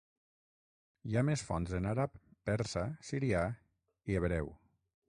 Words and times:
Hi 1.09 1.17
ha 1.19 1.23
més 1.27 1.43
fonts 1.49 1.75
en 1.81 1.91
àrab, 1.91 2.17
persa, 2.51 2.87
sirià 3.11 3.45
i 4.13 4.21
hebreu. 4.23 4.53